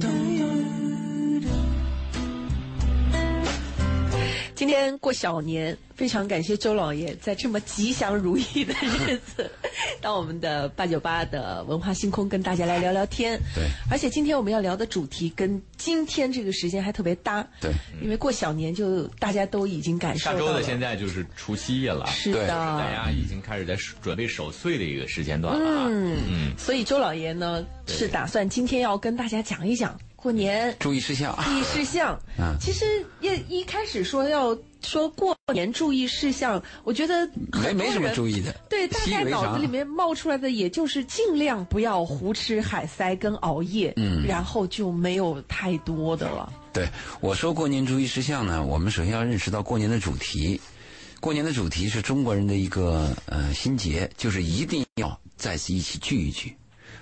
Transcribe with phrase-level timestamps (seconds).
[0.00, 0.33] Don't
[4.64, 9.50] 今天过小年，非常感谢周老爷在这么吉祥如意的日子，
[10.00, 13.38] 到我们的八九八的文化星空跟大家来聊聊天。
[13.54, 17.46] 对，而且今天我们要聊的主题跟今天这个时间还特别搭。
[17.60, 17.70] 对，
[18.02, 20.40] 因为过小年就大家都已经感受到了。
[20.40, 25.86] 下周的现在就是除夕夜了，是的，大家已经开始在准备守岁的一个时间段了啊。
[25.90, 30.00] 嗯嗯，所以周老爷呢是打算今天要跟大家讲一讲。
[30.24, 32.18] 过年注意事项，注意事项。
[32.40, 37.28] 嗯，其实一一开始说要说过年注意事项，我觉得
[37.62, 38.50] 没没什么注意的。
[38.70, 46.50] 对，大概脑子里面冒出来的也就是尽量不要胡吃海塞跟熬夜，嗯，然后就没有太多的了。
[46.72, 46.88] 对，
[47.20, 50.58] 我说过年注意事项呢，我们首先要认识到过年的主题。
[51.20, 56.56] 过年的主题是中国人的一个呃心结，就是一定要再次一起聚一聚。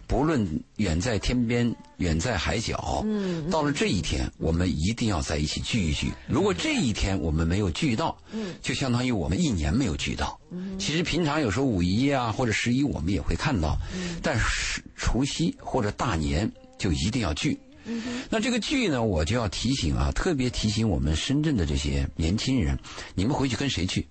[0.07, 6.11] 不论远在天边，远在海角，嗯，到了这一天，我们一定要在一起聚一聚。
[6.27, 10.39] 如果这一天我们没有聚到，嗯，就相当于我们一年没有聚到。
[10.51, 17.59] 嗯，其实平常有时候五一啊或者十一我们也会看到，嗯，但是除夕或者大年就一定要聚。
[17.85, 22.79] 嗯，那这个聚呢，我就要提醒啊，特别提醒我们深圳的这些年轻人，
[23.15, 24.07] 你们回去跟谁去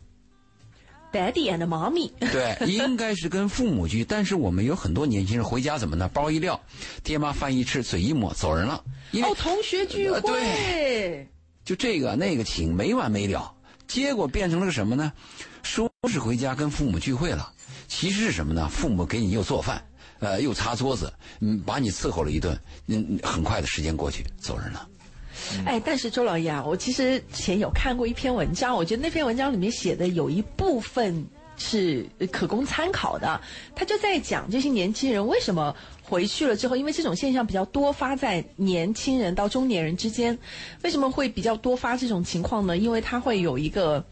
[1.12, 6.08] ？Daddy and mommy，对， 应该是跟父母聚，但是我们有很多年轻人回家怎么呢？
[6.14, 6.59] 包一撂，
[7.04, 8.84] 爹妈饭一吃，嘴一抹，走人了。
[9.23, 11.28] 哦，同学聚会，对，
[11.66, 13.54] 就这个那个请没完没了，
[13.88, 15.12] 结果变成了个什么呢？
[15.64, 17.52] 说是回家跟父母聚会了，
[17.88, 18.70] 其实是什么呢？
[18.70, 19.84] 父母给你又做饭，
[20.20, 24.88] 呃，又擦桌子，嗯，把你伺候了一顿，嗯，很快的时间过去，走人了。
[25.66, 31.25] 哎，但是周老爷啊，我其实之前有看过一篇文章，我觉得那篇文章里面写的有一部分
[31.58, 33.39] 是可供参考的。
[33.75, 40.38] 他就在讲这些年轻人为什么回去了之后，因为这种现象比较多发在年轻人到中年人之间，
[40.83, 42.78] 为什么会比较多发这种情况呢？
[42.78, 44.03] 因为他会有一个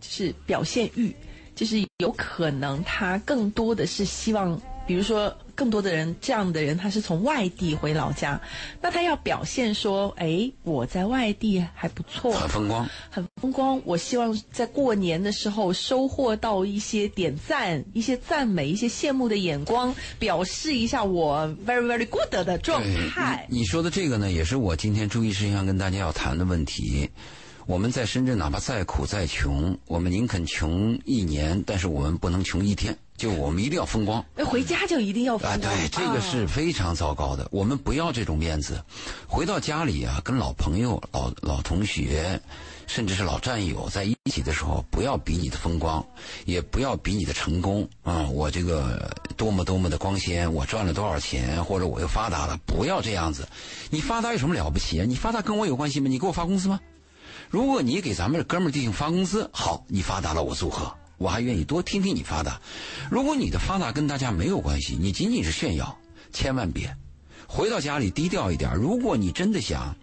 [0.00, 1.14] 就是表现欲，
[1.54, 5.36] 就是有可能他更多的是希望，比如说。
[5.58, 8.40] 更多的人，这样的人他是从外地回老家，
[8.80, 13.82] 那他要表现说，哎，我在外地还不错，很风光，很风光。
[13.84, 22.80] 我希望在过年的时候收获到一些点赞、一些赞美、一些羡慕的眼光，表示一下我 very very good 的状
[23.10, 23.44] 态。
[23.50, 27.10] 你说的这个呢，也是我今天注意事项跟大家要谈的问题。
[27.66, 32.96] 我们在深圳，哪怕再苦再穷，我们宁肯穷一年，但是我们不能穷一天。
[33.18, 35.60] 就我们一定要风光，回家就一定要风光。
[35.60, 37.48] 对，这个是非常糟糕的。
[37.50, 38.80] 我们不要这种面子。
[39.26, 42.40] 回到家里啊，跟老朋友、老老同学，
[42.86, 46.06] 甚至是老战友在一起的时候，不要比你的风光，
[46.44, 48.22] 也不要比你的成功啊！
[48.28, 53.48] 我这个多么多么的光鲜，我赚了多少钱，或者我又发达了，不要这样子。
[53.90, 55.04] 你发达有什么了不起啊？
[55.04, 56.08] 你发达跟我有关系吗？
[56.08, 56.78] 你给我发工资吗？
[57.50, 60.94] 如果你给咱们哥们弟兄发工资，好，你发达了，我祝贺。
[61.18, 62.60] 我还愿意多听听你发的。
[63.10, 65.98] 如果你的发达跟大家没有关系，你仅仅是炫耀，
[66.32, 66.96] 千万别。
[67.46, 68.74] 回到家里低调一点。
[68.74, 69.94] 如果你真的想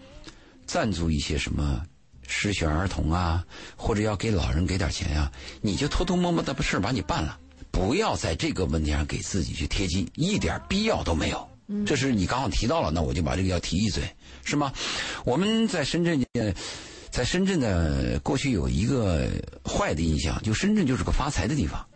[0.65, 1.81] 赞助一些什么
[2.27, 3.43] 失学儿童啊，
[3.75, 5.31] 或者要给老人给点钱啊，
[5.61, 7.39] 你就偷偷摸摸的把事把你办了，
[7.71, 11.47] 不要在这个问题上给自己去贴金，一点必要都没有。
[11.85, 14.03] 这是你刚好提到了，那我就把这个要提一嘴，
[14.43, 14.71] 是吗？
[15.23, 16.23] 我们在深圳。
[17.15, 19.29] 在深圳呢，过去有一个
[19.63, 21.87] 坏的印象，就深圳就是个发财的地方。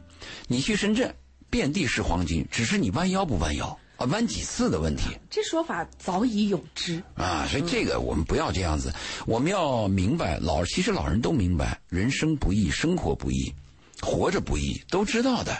[0.48, 1.14] 你去深圳，
[1.50, 5.10] 遍地是黄金，只是你弯腰不弯腰啊，弯几次的问题。
[5.30, 8.94] 这说法早已有之啊，所以这个我们不要这样子。
[9.26, 13.54] 我们要明白，老其实老人都明白，人生不易，生活不易，
[14.00, 15.54] 活着不易，都知道的。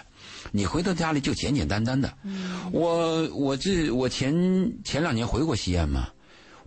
[0.54, 2.10] 你回到家里就简简单单的。
[2.72, 4.34] 我我这我前
[4.86, 6.08] 前两年回过西安嘛。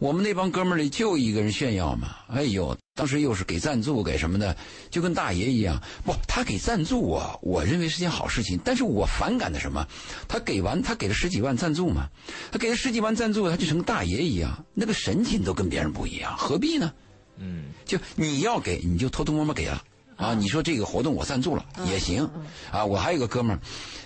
[0.02, 4.56] 我们那帮哥们儿里就一个人炫耀嘛，哎呦，当时又是给赞助给什么的，
[4.90, 5.80] 就跟大爷一样。
[6.04, 8.58] 不，他给赞助啊，我认为是件好事情。
[8.64, 9.86] 但是我反感的什么？
[10.26, 12.08] 他给完，他给了十几万赞助嘛，
[12.50, 16.92] 他给了十几万赞助，他就成大爷一样，那个神情都跟别人不一样，何必呢？
[17.36, 19.80] 嗯，就你要给，你就偷偷摸摸给了
[20.16, 20.34] 啊。
[20.34, 22.28] 你说这个活动我赞助了也行
[22.72, 22.84] 啊。
[22.84, 23.60] 我还有个哥们儿，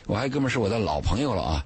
[0.05, 1.65] 我还有哥们儿是我的老朋友了啊，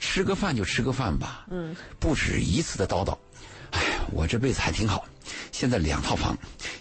[0.00, 3.16] 吃个饭就吃个饭吧，嗯，不止一次的叨叨。
[3.72, 5.04] 哎呀，我这辈子还挺好，
[5.50, 6.36] 现在两套房，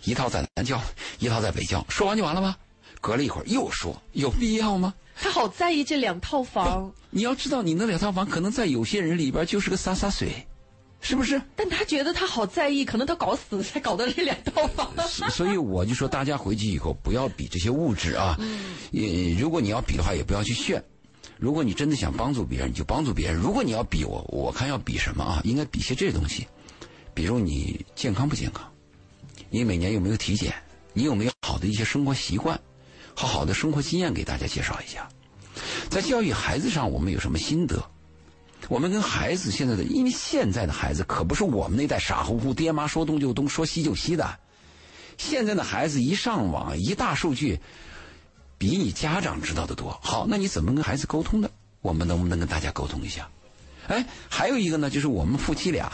[0.05, 0.79] 一套在南郊，
[1.19, 1.85] 一套在北郊。
[1.89, 2.55] 说完就完了吗？
[3.01, 4.93] 隔了一会儿又说，有必要吗？
[5.19, 6.91] 他好在意这两套房。
[7.09, 10.45] 你要知道，你那两套房可能在有些人里边就是个洒洒水，
[11.01, 11.41] 是不是？
[11.55, 14.91] 但他觉得他好在意，可能他搞死才搞的这两套房。
[15.29, 18.35] 所以我就说，大家回去以后不要比这些物质啊。
[18.39, 19.38] 嗯。
[19.38, 20.83] 如果你要比的话，也不要去炫。
[21.38, 23.35] 如果你真的想帮助别人，你就帮助别人。
[23.35, 25.41] 如果你要比我，我看要比什么啊？
[25.43, 26.47] 应该比些这东西，
[27.13, 28.69] 比如你健康不健康，
[29.49, 30.53] 你每年有没有体检，
[30.93, 32.59] 你有没有好的一些生活习惯，
[33.13, 35.09] 好好的生活经验给大家介绍一下。
[35.89, 37.83] 在教育孩子上，我们有什么心得？
[38.69, 44.39] 我们跟孩子现在的，因为现在的孩子可不是我们那代傻乎乎，爹妈说东就东，说西就西的。
[45.17, 47.59] 现在的孩子一上网，一大数据，
[48.57, 49.99] 比你家长知道的多。
[50.01, 51.51] 好，那你怎么跟孩子沟通的？
[51.81, 53.29] 我们能不能跟大家沟通一下？
[53.87, 55.91] 哎，还有一个呢，就是我们夫妻俩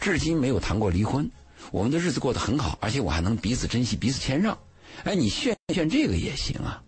[0.00, 1.30] 至今没有谈过离婚，
[1.70, 4.58] 我们的日子过得很好，而且我还能彼此珍惜、彼此谦让。
[5.04, 6.82] 哎，你炫炫这个也行啊。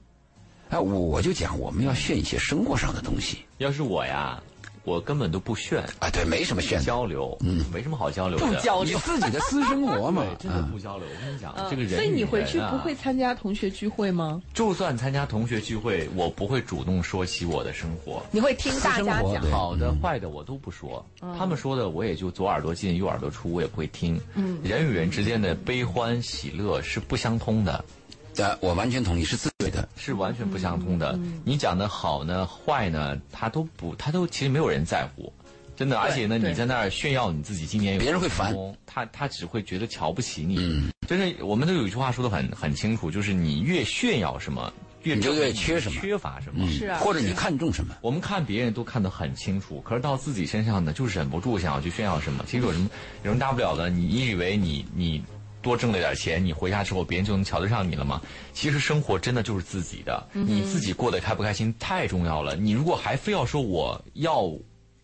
[0.71, 3.45] 哎，我就讲，我们要炫一些生活上的东西。
[3.59, 4.43] 要是我呀。
[4.85, 5.83] 我根本都不炫。
[5.99, 6.81] 啊，对，没什么炫。
[6.83, 11.07] 交流，嗯，没什么好交流的，不交流，自己的私生活嘛，真的不交流。
[11.07, 14.43] 我跟你讲，这个人，所以你回去不会参加同学聚会吗？
[14.53, 21.05] 就算参加同学聚会，我不会主动说起我的生活，你会听大家讲，好的坏的我都不说，
[21.39, 24.21] 他们说的我也就左耳朵进右耳朵出，我也不会听。
[24.35, 27.85] 嗯，人与人之间的悲欢喜乐是不相通的。
[28.35, 31.19] 对，我完全同意，是自对的，是完全不相通的。
[31.45, 35.33] 你讲的好呢，坏呢，他都不，他都其实没有人在乎。
[35.75, 38.55] 真的，而且呢，你在那儿炫耀你自己今年有别人会烦，
[38.87, 40.57] 他他只会觉得瞧不起你。
[40.59, 47.95] 嗯，就是我们都有一句话说的很很清楚，就是你越炫耀什么，越就越缺什么，缺乏什么，是啊，或者你看重什么。
[48.03, 52.45] 我们看别人都看得很清楚，可是到自己身上呢，就忍不住想要去炫耀什么。
[52.47, 52.89] 其实有什么
[53.25, 53.89] 有什么大不了的？
[53.89, 55.23] 你以为你你
[55.63, 58.21] 多挣了点钱，你回家之后别人就能瞧得上你了吗？
[58.53, 62.57] 其实生活真的就是自己的，你自己过得开不开心太重要了。
[62.57, 64.53] 你如果还非要说我要。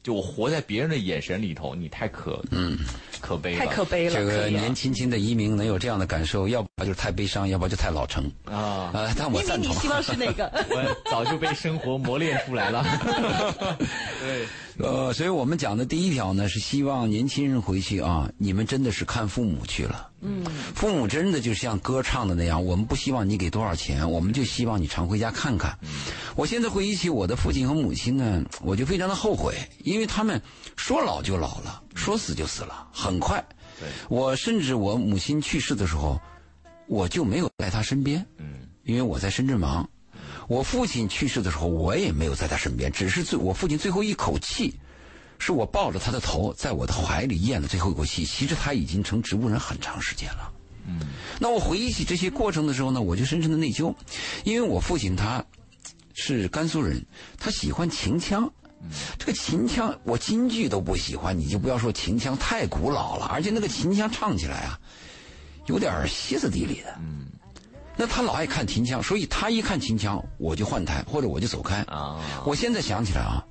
[0.09, 2.79] 就我活在别人的眼神里头，你太可嗯，
[3.21, 4.15] 可悲了，太可悲了。
[4.15, 8.91] 这个年轻轻的移民能有这样的感受，要不就是太悲伤，要不就太老成啊。
[8.95, 9.71] 呃，但我赞同。
[9.71, 10.51] 你希望是哪个？
[10.71, 12.83] 我早就被生活磨练出来了。
[14.25, 14.47] 对。
[14.79, 20.09] 呃，所以我们讲的第一条呢，是希望年轻人回去啊，你们真的是看父母去了。
[20.21, 25.77] 嗯，父母真的就像歌唱的那样，我们不希望你给多少钱，我们就希望你常回家看看。
[26.37, 30.41] 我现在回忆起我的父亲和母亲呢，我就非常的后悔，因为他们
[30.77, 33.45] 说老就老了，说死就死了，很快。
[34.09, 36.21] 我甚至我母亲去世的时候，
[36.87, 38.27] 我就没有在她身边。
[38.39, 39.89] 嗯，因为我在深圳忙。
[40.49, 44.75] 我父亲去世的时候，我也没有在他身边，只是最我父亲最后一口气，
[45.39, 48.25] 是我抱着他的头，在我的怀里咽了最后一口气。
[48.25, 50.53] 其实他已经成植物人很长时间了。
[50.87, 51.01] 嗯，
[51.39, 53.95] 那我回忆起这些过程的时候呢，我就深深的内疚，
[54.43, 55.45] 因为我父亲他
[56.15, 57.05] 是甘肃人，
[57.39, 58.51] 他喜欢秦腔。
[59.19, 64.79] 这个秦腔我京剧都不喜欢，你就不要说秦腔太古老了，而且那个秦腔唱起来啊，
[65.67, 66.95] 有点歇斯底里的。
[67.01, 67.27] 嗯。
[68.01, 71.83] 那他老爱看秦腔，所以他一看秦腔，我就换台或者我就走开。
[71.89, 72.23] 啊！
[72.47, 73.43] 我现在想起来啊，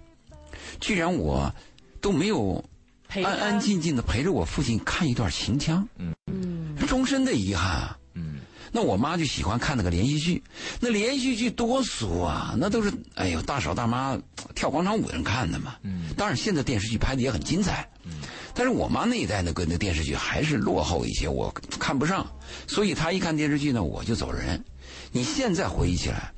[0.79, 1.53] 居然我
[1.99, 2.63] 都没有
[3.09, 5.85] 安安静静的陪着我父亲看一段秦腔。
[5.97, 7.93] 嗯嗯，终身的遗憾。
[8.06, 8.06] 嗯，
[8.77, 10.43] 那我妈就喜欢看那个连续剧，
[10.79, 12.53] 那连续剧多俗啊！
[12.59, 14.15] 那都是哎呦大嫂大妈
[14.53, 15.77] 跳广场舞人看的嘛。
[15.81, 17.89] 嗯，当然现在电视剧拍的也很精彩。
[18.03, 18.11] 嗯。
[18.53, 22.23] 但是我妈那一代那个那电视剧还是落后一些，我看不上，
[22.67, 24.63] 所以她一看电视剧呢，我就走人。
[25.11, 26.31] 你现在回忆起来，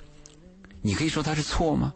[0.81, 1.94] 你可以说她是错吗？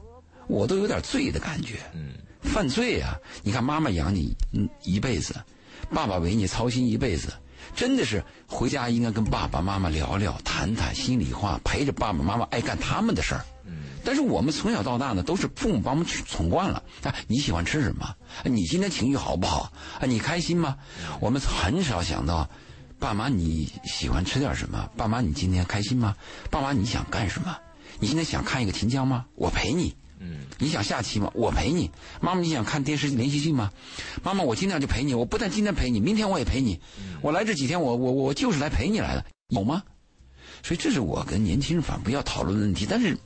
[0.48, 1.78] 我都有点罪的感觉。
[1.94, 3.16] 嗯，犯罪啊！
[3.44, 5.34] 你看妈妈养你嗯一辈子，
[5.90, 7.32] 爸爸为你操心一辈子，
[7.76, 13.46] 真的是回家应该跟爸爸妈妈聊聊，谈谈心里话，陪着爸爸妈妈爱干他们的事儿。
[14.06, 16.84] 但是我们从小到大呢，都是父母帮我们宠惯了。
[17.04, 18.14] 啊，你喜欢吃什么？
[18.44, 19.72] 你今天情绪好不好？
[20.00, 20.78] 啊，你开心吗？
[21.22, 22.50] 我们很少想到，
[23.00, 24.90] 爸妈你喜欢吃点什么？
[24.98, 26.16] 爸妈你今天开心吗？
[26.52, 27.58] 爸妈你想干什么？
[28.00, 29.26] 你今天想看一个秦腔吗？
[29.36, 29.96] 我陪你。
[30.24, 30.48] 嗯。
[30.58, 31.30] 你想下棋吗？
[31.36, 31.92] 我陪你。
[32.22, 33.72] 妈妈你想看电视连续剧吗？
[34.24, 35.14] 妈妈我今天就陪你。
[35.14, 36.80] 我不但今天陪你，明天我也陪你。
[37.22, 39.84] 我来这几天，我我我就是来陪你来的，有吗？
[40.64, 43.18] 所以这是我跟年轻人反复要讨论的问题，但是。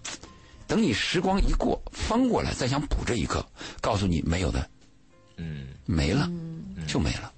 [0.69, 3.47] 等你时光一过，翻过来再想补这一刻，
[3.79, 4.69] 告诉你没有的，
[5.37, 6.29] 嗯，没了，
[6.85, 7.31] 就没了。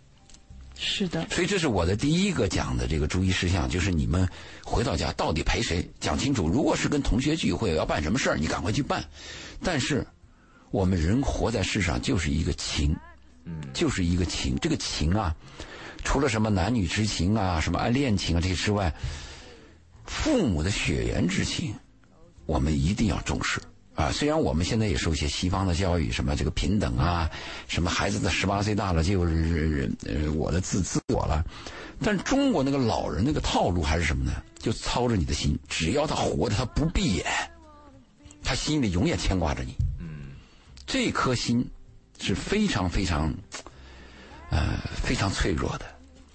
[0.80, 1.28] 是的。
[1.30, 4.28] 所以这是我的第一个讲的这个注意事项，就是你们
[4.64, 6.48] 回到家到底陪谁，讲清楚。
[6.48, 9.04] 如果是跟同学聚会要办什么事儿，你赶快去办。
[9.62, 10.08] 但是
[10.72, 12.96] 我们人活在世上就是一个情，
[13.44, 14.56] 嗯，就是一个情。
[14.62, 15.36] 这个情啊，
[16.04, 18.94] 除了什么男女之情啊，什么爱恋情啊这些之外，
[20.06, 21.76] 父母的血缘之情。
[22.46, 23.62] 我们一定要重视
[24.00, 24.10] 啊！
[24.14, 27.30] 虽然我们现在也受一些西方的教育，什么这个平等啊，
[27.68, 31.44] 什么孩子的十八岁大了就是呃我的自自我了，
[32.02, 34.32] 但中国那个老人那个套路还是什么呢？
[34.58, 37.26] 就操着你的心，只要他活着，他不闭眼，
[38.42, 39.76] 他心里永远牵挂着你。
[40.00, 40.32] 嗯，
[40.88, 41.70] 这颗心
[42.22, 43.34] 是非常非常，
[44.50, 45.86] 呃，非常脆弱的。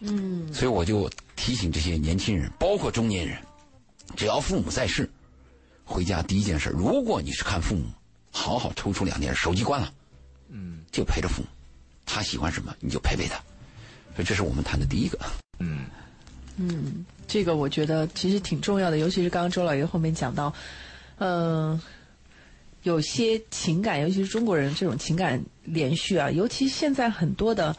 [0.01, 3.39] 嗯，所以我就提醒这些年轻人，包括中年人，
[4.17, 5.11] 只要父母在世，
[5.85, 7.85] 回家第一件事，如果你是看父母，
[8.31, 9.93] 好好抽出两天，手机关了，
[10.49, 11.49] 嗯，就陪着父母，
[12.07, 13.37] 他喜欢什么你就陪陪他。
[14.15, 15.19] 所以这是我们谈的第一个。
[15.59, 15.87] 嗯
[16.57, 20.55] 嗯，这个我觉得其实挺重要的，尤其是刚刚周老爷后面讲到，
[21.19, 21.81] 嗯、
[22.85, 27.77] 有些情感，尤其是中国人这种情感连续啊，尤其现在很多的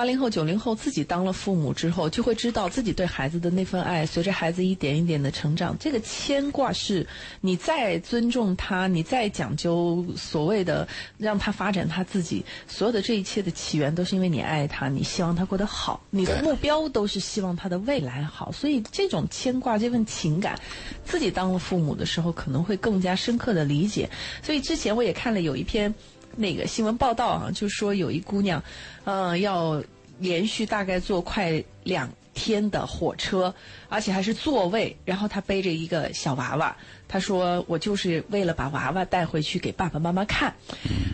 [0.00, 7.06] 八零后、九零后自己当了父母之后，就会知道自己对孩子的那份爱，随着孩子一点一点的成长，这个牵挂是
[7.42, 10.88] 你再尊重他，你再讲究所谓的
[11.18, 20.58] 让他发展他自己，所有的这一切的起源都是因为你爱他，你希望他过得好，你的目标都是希望他的未来好，所以这种牵挂、这份情感，
[21.04, 24.08] 自己当了父母的时候可能会更加深刻的理解。
[24.42, 25.94] 所以之前我也看了有一篇
[26.40, 28.62] 那个新闻报道啊，就说有一姑娘，
[29.04, 29.82] 呃，要
[30.18, 33.54] 连续大概坐快两天的火车，
[33.88, 36.74] 而且还是座位，然后她背着一个小娃娃，
[37.06, 40.54] 她说我就是为了把娃娃带回去给爸爸妈妈看。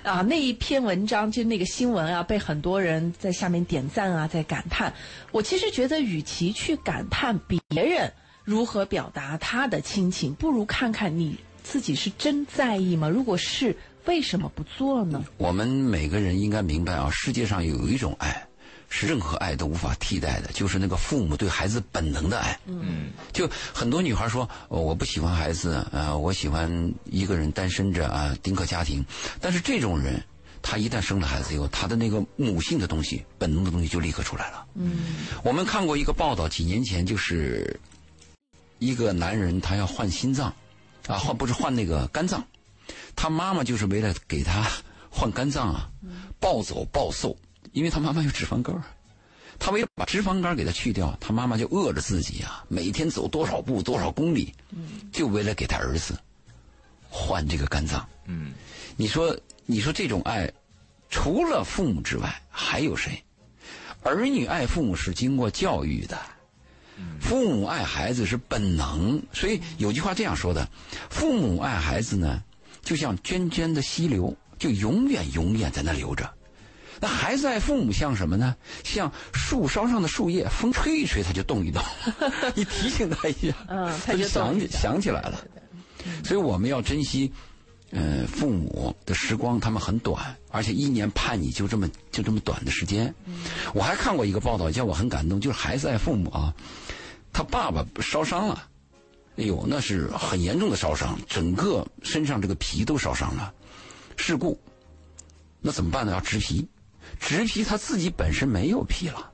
[0.04, 4.92] 啊，那一篇文章就那个新闻啊，被很多人在下面点赞啊，在感叹。
[5.32, 8.12] 我其实觉得，与其去感叹别人
[8.44, 13.08] 如何表达他的亲情，不如看看你自己是真在意吗？
[13.08, 15.24] 如果是，为什么不做呢？
[15.36, 18.46] 我们每个人应该明白啊，世界上有一种爱，
[18.88, 22.58] 是任何爱都无法替代的，就是那个父母对孩子本能的爱。
[22.66, 29.04] 嗯就很多女孩说，哦我不喜欢孩子，呃，我喜欢一个人单身着啊，丁克家庭。
[29.40, 30.22] 但是这种人，
[30.62, 34.64] 他一旦生了孩子以后，他的那个母性的东西、本能的东西就立刻出来了。
[34.74, 37.78] 嗯，我们看过一个报道，几年前就是
[38.78, 40.54] 一个男人他要换心脏，
[41.08, 42.42] 啊，换不是换那个肝脏，
[43.16, 44.70] 他妈妈就是为了给他
[45.10, 45.90] 换肝脏啊，
[46.38, 47.36] 暴走暴瘦，
[47.72, 48.82] 因为他妈妈有脂肪肝儿。
[49.58, 54.54] 他为了把脂肪肝给他去掉，他妈妈就饿着自己啊，每天走多少步多少公里，
[55.10, 56.14] 就为了给他儿子
[57.08, 58.06] 换这个肝脏。
[58.26, 58.52] 嗯
[58.96, 60.52] 你说，你说这种爱，
[61.08, 63.24] 除了父母之外，还有谁？
[64.02, 66.18] 儿女爱父母是经过教育的，
[67.20, 69.22] 父母爱孩子是本能。
[69.32, 70.68] 所以有句话这样说的：
[71.08, 72.42] 父母爱孩子呢，
[72.86, 76.32] 就像涓涓的溪流，就永远永远在那流着。
[77.00, 78.54] 那孩子爱父母像什么呢？
[78.84, 81.82] 像树梢上的树叶，风吹一吹它就动一动，
[82.54, 85.44] 你提醒他一下，嗯他就想想起来了。
[86.24, 87.32] 所以我们要珍惜，
[87.90, 93.12] 呃，父母的时光，他们很短，而且一年盼你就这么就这么短的时间。
[93.74, 96.54] 我还看过一个报道，叫我很感动，就是孩子爱父母啊，
[97.32, 98.68] 他爸爸烧伤了，
[99.36, 103.52] 哎呦，那是很严重的烧伤，整个身上这个皮都烧伤了，
[104.16, 104.58] 事故，
[105.60, 106.12] 那怎么办呢？
[106.12, 106.66] 要植皮，
[107.20, 109.30] 植皮他自己本身没有皮了，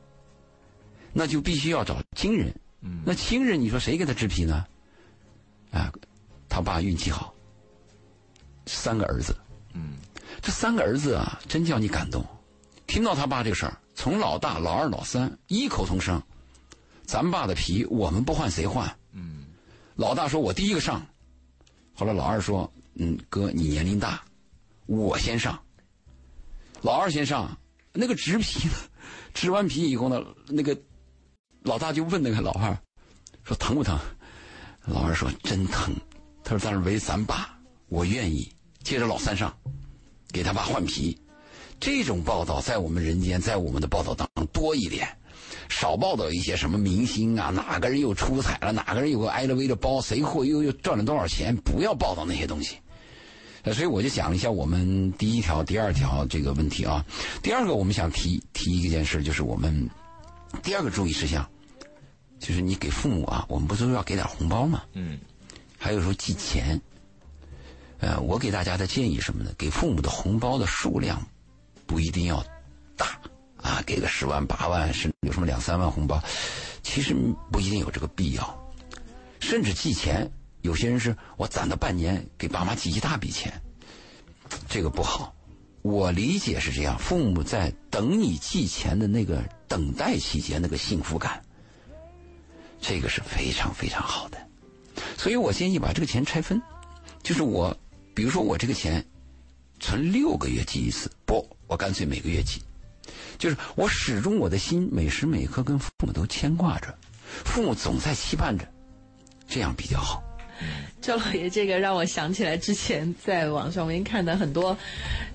[1.12, 2.52] 那就必须要找亲人。
[3.04, 4.66] 那亲人，你说谁给他植皮呢？
[5.70, 5.92] 啊，
[6.48, 7.32] 他爸运气好，
[8.66, 9.36] 三个儿子。
[9.74, 9.94] 嗯
[10.40, 12.26] 这三个儿子啊，真叫你感动。
[12.88, 16.20] 听到他爸这个事儿，从老大、老二、老三异口同声
[17.06, 18.92] ：“咱爸的皮，我们不换谁换？”
[19.96, 21.04] 老大说：“我第一个上。”
[21.94, 24.22] 后来老二说：“嗯，哥，你年龄大，
[24.86, 25.60] 我先上。”
[26.82, 27.56] 老二先上，
[27.92, 28.74] 那个植皮呢，
[29.34, 30.76] 植完皮以后呢，那个
[31.62, 32.76] 老大就问那个老二
[33.44, 33.98] 说：“疼不疼？”
[34.86, 35.94] 老二说：“真疼。”
[36.42, 37.56] 他说：“但是为咱爸，
[37.88, 38.50] 我愿意。”
[38.82, 39.56] 接着老三上，
[40.32, 41.16] 给他爸换皮。
[41.78, 45.06] 这种报道在我们人间，在我们的报道当中多一点。
[45.68, 52.76] 少报道一些什么明星啊，哪个人又出彩了，哪个人有个 LV 的包，谁会又又赚了多少钱，不要报道那些东西。
[53.62, 57.04] 呃，所以我就想了一下我们第一条、第二条这个问题啊。
[57.42, 59.88] 第二个，我们想提提一件事，就是我们
[60.62, 61.48] 第二个注意事项，
[62.40, 64.82] 就是你给父母啊，我们不是说要给点红包吗？
[64.94, 65.18] 嗯
[65.78, 66.80] 还有时候寄钱。
[67.98, 69.52] 呃，我给大家的建议什么呢？
[69.56, 71.24] 给父母的红包的数量
[71.86, 72.44] 不一定要
[72.96, 73.16] 大
[73.62, 76.22] 啊，给个十万、八万，甚至有什么两三万红包，
[76.82, 77.14] 其实
[77.50, 78.72] 不一定有这个必要。
[79.40, 83.52] 甚至寄钱，有些人是我攒了半年给爸妈寄一大笔钱，
[84.68, 85.34] 这个不好。
[85.82, 91.42] 我理解是这样，父母在等你寄钱的那个等待期间，那个幸福感，
[92.80, 94.38] 这个是非常非常好的。
[95.18, 96.62] 所以我建议把这个钱拆分，
[97.24, 97.76] 就是我，
[98.14, 99.04] 比如说我这个钱
[99.80, 102.62] 存六个月寄一次，不，我干脆每个月寄，
[103.38, 106.94] 就是我始终我的心每时每刻跟父母都牵挂着，
[107.44, 108.64] 父母总在期盼着，
[109.48, 110.22] 这样比较好。
[111.00, 114.76] 周老爷这个让我想起来之前在网上面看的很多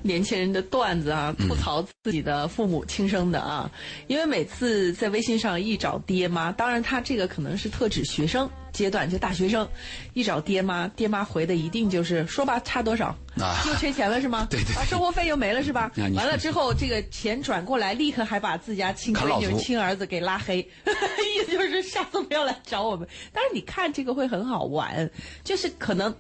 [0.02, 3.70] 年轻人的段子啊，吐槽自己的父母亲生的啊，
[4.08, 8.50] 因为每次在微信上一找爹妈，当然他这个可能是特指学生。
[8.72, 9.68] 阶段就大学生，
[10.14, 13.16] 一找爹妈，爹妈回的一定就是说吧，差多少？
[13.40, 14.48] 啊，又缺钱了是吗？
[14.52, 15.92] 对对，生活费又没了是吧？
[16.16, 23.08] 完了之后，这个钱转过来，立刻还把自家亲闺女、亲儿子给拉黑， 意思就是下次不要来找我们。
[23.32, 25.10] 但是你看这个会很好玩，
[25.44, 26.14] 就是可能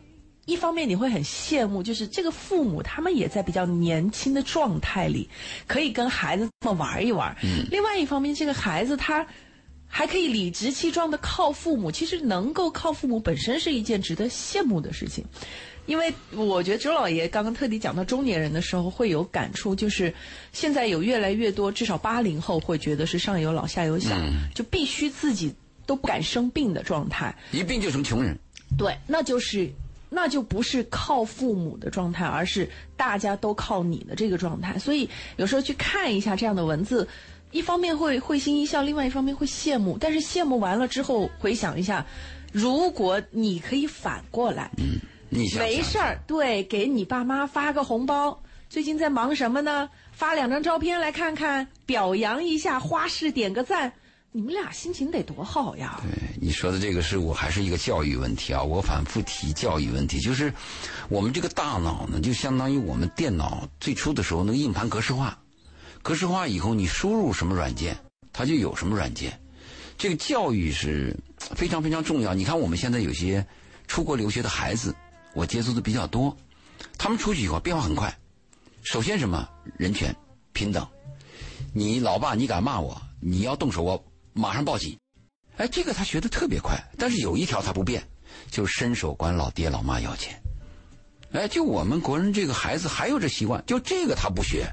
[0.46, 5.30] 一方面你会很羡慕，就是这个父母他们也在比较年轻的状态里，
[5.68, 7.36] 可以跟孩子这么玩一玩。
[7.44, 7.66] 嗯。
[7.72, 9.25] 另外一方面，这个孩子他。
[9.88, 15.25] 还可以理直气壮的靠父母，其实能够靠父母本身是一件值得羡慕的事情，
[15.86, 20.13] 因为我觉得周老爷刚刚特地讲到中年人的时候会有感触，就是
[20.51, 24.15] 现在有越来越多，至少八零后会觉得是上有老下有小，
[24.53, 28.38] 就必须自己都不敢生病的状态，一病就成穷人，
[28.77, 29.72] 对，那就是
[30.10, 37.08] 那就不是靠父母的状态，而是大家都靠你的这个状态，所以有时候去看一下这样的文字。
[37.57, 39.97] 一方面会会心一笑，另外一方面会羡慕。
[39.99, 42.05] 但是羡慕完了之后，回想一下，
[42.53, 44.99] 如果你可以反过来，嗯，
[45.29, 48.43] 你没事儿，对，给你爸妈发个红包。
[48.69, 49.89] 最近在忙什么呢？
[50.11, 53.93] 发两张照片来看看，表扬一下，花式点个赞，
[54.31, 55.99] 你们俩心情得多好呀！
[56.03, 58.61] 对，你说的这个是我还是一个教育问题啊。
[58.61, 60.53] 我反复提教育问题，就是
[61.09, 65.39] 我们这个大脑呢，就相当于我们电脑最初的时候那个硬盘格式化。
[66.07, 67.97] 格式化以后，你输入什么软件，
[68.31, 69.37] 它就有什么软件。
[69.97, 71.13] 这个教育是
[71.53, 72.33] 非常非常重要。
[72.33, 73.45] 你看，我们现在有些
[73.87, 74.95] 出国留学的孩子，
[75.33, 76.33] 我接触的比较多，
[76.97, 78.17] 他们出去以后变化很快。
[78.83, 80.15] 首先，什么人权
[80.53, 80.87] 平等？
[81.73, 84.97] 你老爸你敢骂我，你要动手，我马上报警。
[85.57, 86.81] 哎，这个他学的特别快。
[86.97, 88.01] 但是有一条他不变，
[88.49, 90.41] 就是伸手管老爹老妈要钱。
[91.33, 94.65] 哎，就我们国人这个孩子还有这习惯，就这个他不学。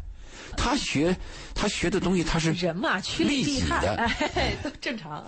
[0.57, 1.17] 他学，
[1.55, 3.87] 他学的东西他是人嘛，趋利避害，
[4.35, 5.25] 哎，都正常。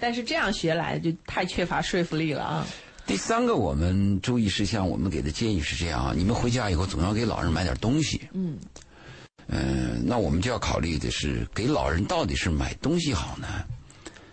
[0.00, 2.66] 但是这样学来就太缺乏说服力了啊。
[3.06, 8.20] 第三个，我们注意事项，我们给的建议是这样啊：你们回家以后总要给老人买点东西。
[8.32, 8.58] 嗯。
[9.46, 13.46] 嗯，那我们就要考虑的是，给老人到底是买东西好呢，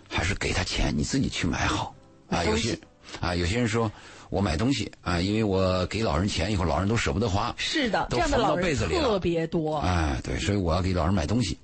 [0.08, 1.94] 还是给他钱你自己去买好？
[2.28, 2.78] 啊，有些
[3.20, 3.90] 啊，有些人说。
[4.32, 7.54] 我买东西啊，因为我给老人钱以后，老人都舍不得花。
[7.58, 9.76] 是的，这样的老人特别多。
[9.80, 11.58] 哎，对，所以我要给老人买东西。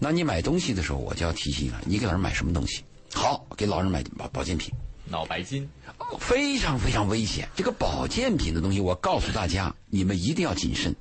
[0.00, 2.82] 那你买东西的时候，我就要提醒了，你给老人买什么东西？
[3.12, 4.74] 好，给老人买保保健品。
[5.08, 5.68] 脑白金，
[6.18, 7.48] 非常非常危险。
[7.54, 10.92] 这个保健品的东西，我告诉大家，你们一定要谨慎。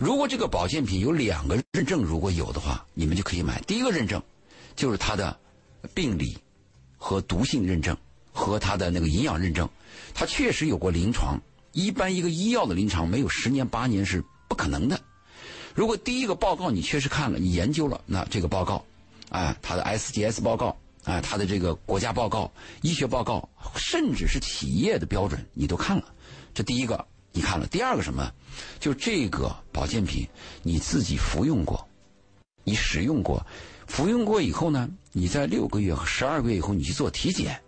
[0.00, 3.60] 如果这个保健品有两个认证，如果有的话，你们就可以买。
[3.68, 4.20] 第一个认证，
[4.74, 5.38] 就是它的
[5.94, 6.36] 病理
[6.96, 7.96] 和毒性认证
[8.32, 9.68] 和它的那个营养认证。
[10.14, 11.40] 它确实有过临床，
[11.72, 15.00] 一般一个医药的临床没有十年八年是不可能的。
[15.74, 18.84] 如果第一个报告你确实看了，你研究了，那这个报告，
[19.28, 22.50] 啊，它的 SGS 报告，啊，它的这个国家报告、
[22.82, 26.04] 医学报告，甚至是企业的标准，你都看了，
[26.52, 27.66] 这第一个你看了。
[27.68, 28.32] 第二个什么？
[28.80, 30.26] 就这个保健品
[30.64, 31.86] 你自己服用过，
[32.64, 33.46] 你使用过，
[33.86, 37.60] 服用过以后呢，你在六个月和十二个月以后你去做体检。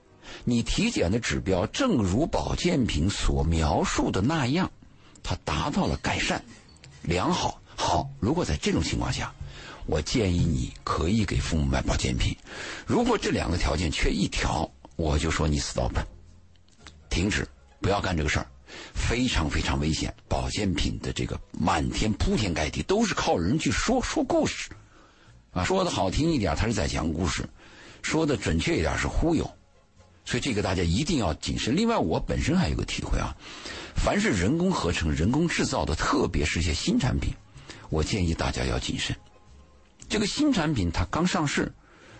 [0.44, 4.70] 你体检的指标正如保健品所描述的那样，
[5.22, 6.42] 它达到了改善、
[7.02, 7.60] 良好。
[7.76, 9.32] 好，如果在这种情况下，
[9.86, 12.36] 我建议你可以给父母买保健品。
[12.86, 15.92] 如果这两个条件缺一条，我就说你 stop，
[17.08, 17.48] 停止，
[17.80, 18.46] 不要干这个事儿，
[18.94, 20.14] 非常非常危险。
[20.28, 24.68] 保健品的这个满天铺天盖地，都是靠人去说说故事，
[25.52, 27.42] 啊，说的好听一点，他是在讲故事；
[28.02, 29.50] 说的准确一点，是忽悠。
[30.24, 31.74] 所以这个大家一定要谨慎。
[31.74, 33.34] 另外，我本身还有个体会啊，
[33.96, 37.34] 凡是人工合成、人工制造的，特别是一些新产品，
[37.88, 39.16] 我建议大家要谨慎。
[40.08, 41.72] 这个新产品它刚上市，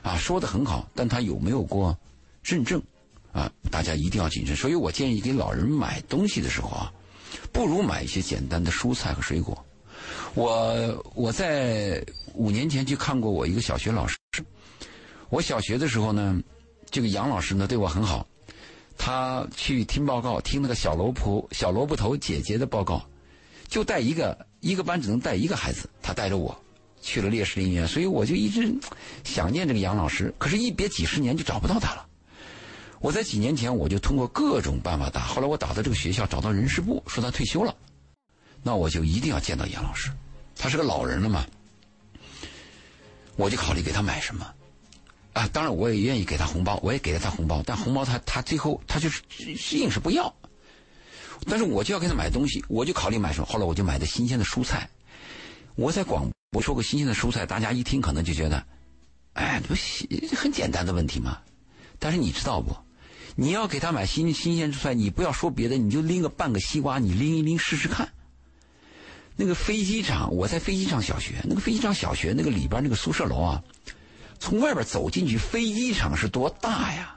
[0.02, 1.96] 啊，说的很好，但它有没有过
[2.42, 2.82] 认证？
[3.32, 4.56] 啊，大家一定要谨慎。
[4.56, 6.92] 所以我建议给老人买东西的时候啊，
[7.52, 9.64] 不如买一些简单的蔬菜和水果。
[10.34, 14.18] 我我在五年前去看过我一个小学老师，
[15.28, 16.40] 我小学的时候呢。
[16.90, 18.26] 这个杨老师呢对我很好，
[18.98, 23.02] 他去听报告，听那个小萝卜小萝卜头姐姐的报告，
[23.68, 26.60] 就带一个一个班只能带一个孩子，他带着我
[27.00, 28.74] 去了烈士陵园，所以我就一直
[29.24, 32.06] 想念这个杨老师，可是，一别几十年就找不到他了。
[32.98, 37.74] 我在几年前我就通过各种办法打，后来我打到这个学校，找到人事部说他退休了，
[38.62, 40.10] 那我就一定要见到杨老师，
[40.54, 41.46] 他是个老人了嘛，
[43.36, 44.46] 我就考虑给他买什么。
[45.40, 49.22] 啊，当然我也愿意给他红包，我也给了他红包，但红包他他最后他就是
[49.74, 50.34] 硬是不要。
[51.46, 53.46] 但是我就要给他买东西，我就考虑买什么。
[53.46, 54.90] 后来我就买的新鲜的蔬菜。
[55.76, 58.62] 我在广播说过新鲜的蔬菜，大家一听可能就觉得，
[59.32, 59.74] 哎，不
[60.36, 61.38] 很简单的问题嘛。
[61.98, 62.76] 但是你知道不？
[63.34, 68.10] 你要给他买新新鲜蔬菜，你不要说别的，你就拎个半个西瓜，你拎一拎试试看。
[69.36, 73.64] 那个飞机场，我在飞机场小学，那个飞机场小学那个里边那个宿舍楼啊，
[74.40, 77.14] 从外边走进去，飞机场是多大呀？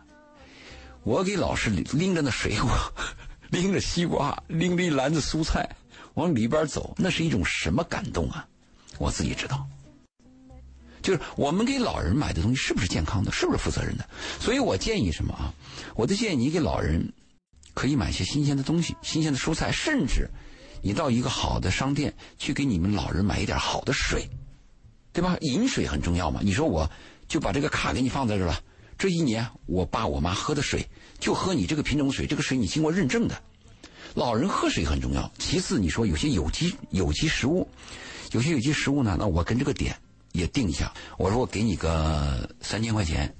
[1.03, 2.69] 我给老师拎着那水果，
[3.49, 5.67] 拎着西瓜，拎着一篮子蔬菜
[6.13, 8.45] 往里边走，那是一种什么感动啊？
[8.99, 9.65] 我自己知道。
[11.01, 14.07] 就是我们给老人买的东西是不是健康的，是不是负责任的？
[14.39, 15.53] 所以我建议什么啊？
[15.95, 17.11] 我的建议，你给老人
[17.73, 20.29] 可以买些新鲜的东西，新鲜的蔬菜，甚至。
[20.85, 24.29] 你到一个好的商店去给你们老人买一点好的水，
[25.13, 25.37] 对吧？
[25.41, 26.41] 饮水很重要嘛。
[26.43, 26.89] 你说我
[27.27, 28.59] 就把这个卡给你放在这了，
[28.97, 30.85] 这一年我爸我妈喝的水
[31.19, 33.41] 就喝你这个品种水，这个水你经过认证的。
[34.15, 35.31] 老人喝水很重要。
[35.39, 37.65] 其次，你说有些有机有机食物，
[38.31, 39.95] 有些有机食物呢，那我跟这个点
[40.33, 40.91] 也定一下。
[41.17, 43.33] 我说我给你个三千块钱，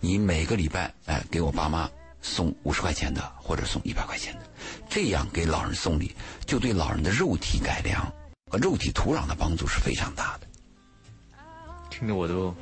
[0.00, 1.90] 你每个礼拜哎给我爸妈。
[2.26, 4.40] 送五十块钱的，或者送一百块钱的，
[4.88, 6.10] 这样给老人送礼，
[6.46, 8.10] 就对老人的肉体改良
[8.50, 10.46] 和肉体土壤的帮助是非常大的。
[11.96, 12.52] 听着我都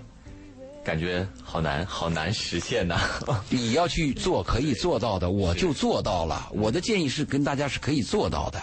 [0.85, 3.01] 感觉好难，好难实现呐！
[3.49, 6.51] 你要去做，可以做到的，我就做到了。
[6.53, 8.61] 我的建议是跟大家是可以做到的。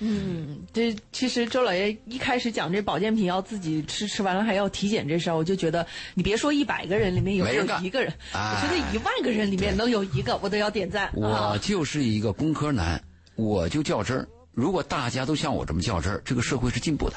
[0.00, 11.08] 嗯，这其实周老爷一开始讲这保健品要自己吃，吃完了还要体检这事儿，我就觉得你别说一百个人里面有没有一个人，我觉得一万个人里面能有一个，我都要点赞。
[11.14, 13.00] 我就是一个工科男，
[13.36, 14.26] 我就较真儿。
[14.52, 17.16] 如果大家都像我这么较真儿，这个社会是进步的。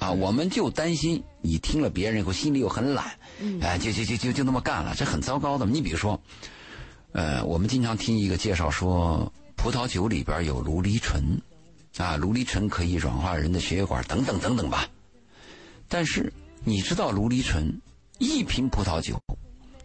[0.00, 3.16] 啊，我们就担心你听了别人以后心里又很懒，
[3.60, 5.64] 哎，就就就就就那么干了，这很糟糕的。
[5.64, 6.20] 你比如说，
[7.12, 11.22] 呃，我们经常听一个介绍说，葡萄酒里边有卢梨醇。
[11.98, 14.88] 啊，卢梨醇可以软化人的血液管，等等等等吧。
[15.86, 16.32] 但是
[16.64, 17.78] 你知道卢梨醇
[18.18, 19.20] 一瓶葡萄酒，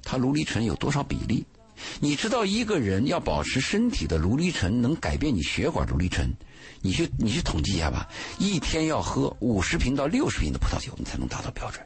[0.01, 1.43] 它卢梨醇有多少比例？
[1.99, 6.31] 你知道一个人要保持身体的卢梨醇能改变你血管卢梨醇，
[6.81, 11.85] 你去你去统计一下吧，一天要喝五十瓶到六十瓶的葡萄酒，你才能达到标准。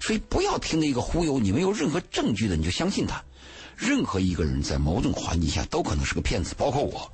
[0.00, 3.22] 所以不要听那个忽悠，你没有任何证据的你就相信他。
[3.76, 7.10] 任何一个人在某种环境下都可能是个骗子，包括我。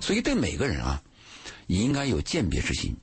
[0.00, 1.02] 所以对每个人啊。
[1.66, 2.94] 你应该有鉴别之心，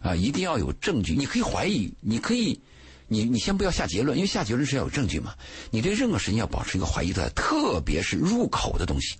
[0.00, 1.14] 啊，一定要有证据。
[1.14, 2.60] 你可以怀疑，你可以，
[3.06, 5.36] 你你先不要下结论，因为下结论是要有证据嘛。
[5.70, 9.14] 你对任何事情要保持一个怀疑态，特别是入口的东西，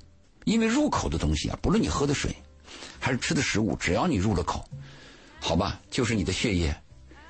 [0.46, 2.35] 因为入口的东西啊，不论你喝的水，
[2.99, 4.65] 还是吃的食物，只要你入了口，
[5.41, 6.75] 好吧，就是你的血液、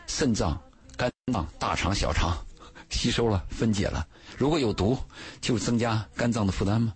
[0.06, 0.60] 肾脏、
[0.96, 2.36] 肝脏、大肠、小肠
[2.90, 4.06] 吸收了、分解了。
[4.36, 4.98] 如果有毒，
[5.40, 6.92] 就增加肝脏的负担嘛。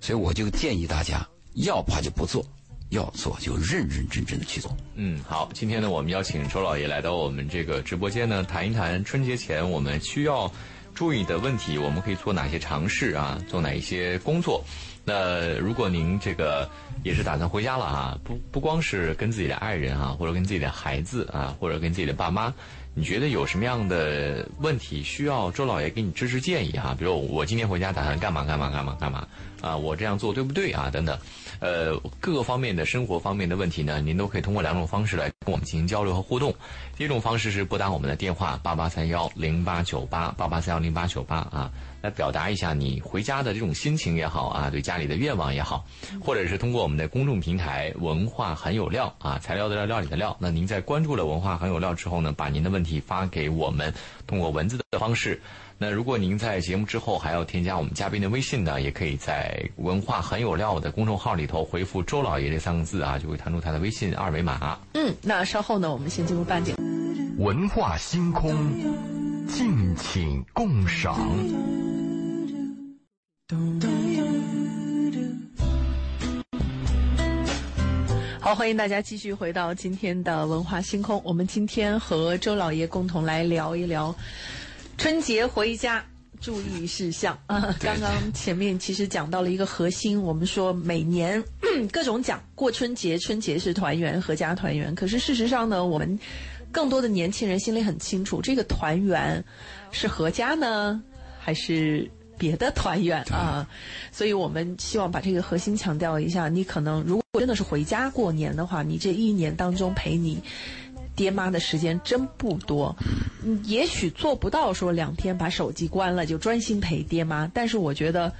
[0.00, 2.44] 所以我就建议大家，要怕就不做。
[2.90, 4.76] 要做就认认真真的去做。
[4.94, 10.52] 嗯，好，今天呢，我们邀请周老爷来到我们这个直播间呢，谈一谈春节前我们需要
[10.94, 14.62] 注意的问题，我们可以做哪些尝试啊，做哪一些工作。
[15.04, 16.68] 那如果您这个
[17.02, 22.52] 也是打算回家了啊，不不光是跟自己的爱人啊，或者跟自己的孩子啊，或者跟自己的爸妈，
[22.94, 26.96] 你觉得有什么样的问题需要周老爷给你支持建议啊？
[26.98, 29.28] 比如我今天回家打算干嘛干嘛干嘛干嘛
[29.60, 29.76] 啊？
[29.76, 30.88] 我这样做对不对啊？
[30.90, 31.18] 等等。
[31.60, 36.54] 呃，各个方面的生活方面的问题呢，您都可以通过两种方式来跟我们进行交流和互动。
[36.96, 41.70] 第一种方式是拨打我们的电话八八三幺零八九八八八三幺零八九八啊，
[42.02, 45.84] 来表达一下你回家的这种心情也好啊，对家里的愿望也好，
[46.20, 50.36] 或者是通过我们的公众平台“文化很有料”啊，材料的料，料理的料。
[50.40, 53.92] 那您在关注了“文化很有料”之后呢，把您的问题发给我们，
[54.26, 55.42] 通过文字的方式。
[55.84, 64.78] 那如果您在节目之后还要添加我们嘉宾的微信呢，也可以在“文化很有料”的公众号里头回复“周老爷”这三个字啊，就会弹出他的微信二维码。
[64.94, 66.74] 嗯，那稍后呢，我们先进入半点。
[67.36, 68.56] 文化星空，
[69.46, 71.14] 敬请共赏。
[78.40, 81.20] 好，欢迎大家继续回到今天的文化星空。
[81.22, 84.14] 我们今天和周老爷共同来聊一聊。
[84.96, 86.04] 春节回家
[86.40, 87.74] 注意事项 啊！
[87.80, 91.42] 刚刚前面其实讲到了一个核心，我们说每年
[91.92, 94.94] 各种讲过春节，春节是团圆，合家团圆。
[94.94, 96.18] 可是事实上呢，我们
[96.70, 99.42] 更多的年轻人心里很清楚，这个团圆
[99.90, 101.02] 是合家呢，
[101.38, 103.66] 还是别的团圆啊？
[104.12, 106.48] 所以我们希望把这个核心强调一下。
[106.48, 110.42] 你可能如果真的是回家过年的话，你这一年当中陪你。
[111.16, 112.94] 爹妈的时间真不多，
[113.44, 118.32] 嗯，也许做不到说两天把手机关了就专心陪爹妈，但是我觉得。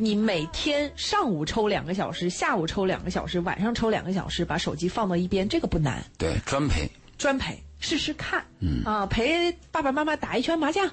[0.00, 6.04] 你每天上午抽两个小时，下午抽两个小时，晚上抽两个小时，把手机放到一边，这个不难。
[6.16, 8.44] 对，专陪，专陪，试试看。
[8.60, 10.88] 嗯啊，陪爸爸妈妈打一圈麻将，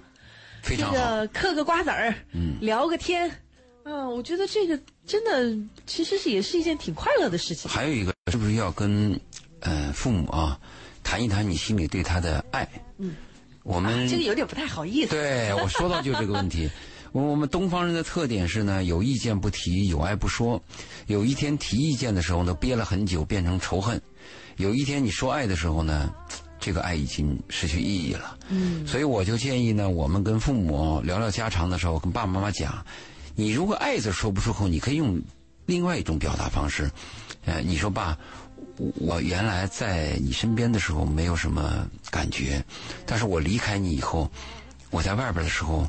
[0.63, 0.95] 非常好。
[0.95, 3.29] 这个嗑个瓜子儿，嗯，聊个天，
[3.83, 7.69] 嗯，我觉得这个真的其实是也是一件挺快乐的事情。
[7.69, 9.19] 还有一个，是不是要跟
[9.59, 10.59] 呃父母啊
[11.05, 12.67] 谈一谈你心里对他的爱？
[12.97, 13.15] 嗯，
[13.63, 15.11] 我们这个有点不太好意思。
[15.11, 16.67] 对我说到就这个问题。
[17.13, 20.61] 我我们东方人的特点是呢，有意见不提，有爱不说。
[21.07, 23.97] 有一天提意见的时候呢，憋了很久，变成仇恨；
[24.57, 26.11] 有一天你说爱的时候呢，
[26.59, 28.37] 这个爱已经失去意义了。
[28.49, 32.85] 嗯，所以我就建议呢，我们跟父母聊聊家常的时候，跟爸爸妈妈讲，
[33.33, 35.21] 你如果爱字说不出口，你可以用
[35.67, 36.91] 另外一种表达方式。
[37.45, 38.17] 呃，你说爸，
[38.77, 42.63] 我原来在你身边的时候没有什么感觉，
[43.05, 44.29] 但是我离开你以后，
[44.89, 45.87] 我在外边的时候。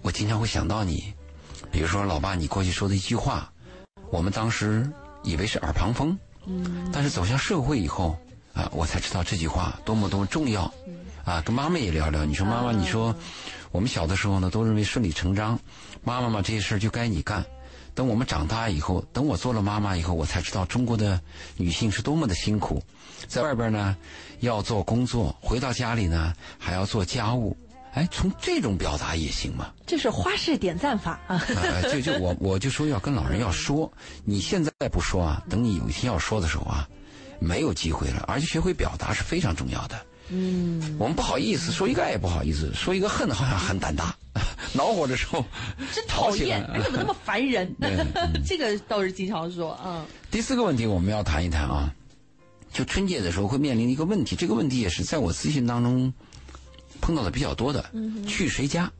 [0.00, 1.12] 我经常会想到你，
[1.72, 3.50] 比如说老爸，你过去说的一句话，
[4.10, 4.88] 我们当时
[5.24, 8.16] 以为是耳旁风，嗯，但是走向社会以后
[8.54, 10.72] 啊，我才知道这句话多么多么重要，
[11.24, 13.12] 啊，跟妈妈也聊聊，你说妈妈，你说
[13.72, 15.58] 我们小的时候呢，都认为顺理成章，
[16.04, 17.44] 妈妈嘛这些事儿就该你干，
[17.98, 21.20] 等我们长大以后，等我做了妈妈以后，我才知道中国的
[21.56, 22.80] 女性是多么的辛苦，
[23.26, 23.96] 在外边呢
[24.38, 27.56] 要做工作，回到家里呢还要做家务。
[27.94, 29.72] 哎，从这种表达也行嘛？
[29.84, 31.42] 这是花式点赞法啊！
[31.90, 33.92] 就就我我就说要跟老人要说，
[34.24, 36.88] 你现在不说啊，等你有一天要说的时候啊，
[37.40, 38.24] 没有机会了。
[38.28, 40.00] 而且学会表达是非常重要的。
[40.30, 44.14] 嗯，我们不好意思说一个爱不好意思，说一个恨好像很胆大，
[44.74, 45.44] 恼火的时候
[45.94, 47.74] 真讨厌，你怎么那么烦人？
[48.46, 50.04] 这个倒是经常说啊。
[50.30, 51.92] 第四个问题我们要谈一谈啊，
[52.72, 56.12] 就春节的时候会面临一个问题，这个问题也是在我咨询当中。
[57.00, 57.92] 碰到的比较多的，
[58.26, 58.90] 去谁家？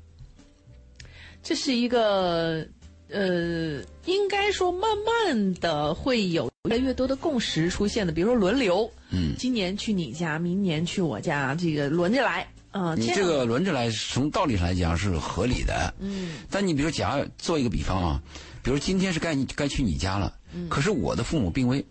[1.42, 2.64] 这是一个
[3.10, 12.94] 呃，应该说慢慢的会有越来越多的共识出现的，比如说轮流，嗯，今年去你家，明年去我家，这个轮着来啊。
[12.94, 16.32] 你这个轮着来，从道理上来讲是合理的，嗯。
[16.50, 18.22] 但你比如假做一个比方啊，
[18.62, 21.84] 比如今天是该你该去你家了，嗯，可是我的父母病危。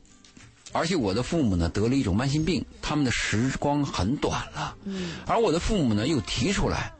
[0.73, 4.75] 而且我的父母呢得了一种慢性病，他们的时光很短了。
[4.83, 5.13] 嗯。
[5.25, 6.93] 而我的父母呢又提出来，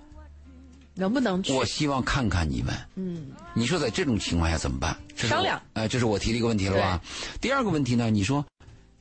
[0.98, 1.54] 能不能去？
[1.54, 2.74] 我希望看看你们。
[2.96, 3.28] 嗯。
[3.54, 4.98] 你说在这种情况下怎么办？
[5.16, 5.62] 商量。
[5.74, 7.02] 哎，这是我提的一个问题了吧？
[7.40, 8.10] 第二个问题呢？
[8.10, 8.46] 你说